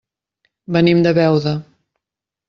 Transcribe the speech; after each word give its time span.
Venim 0.77 1.03
de 1.07 1.11
Beuda. 1.17 1.53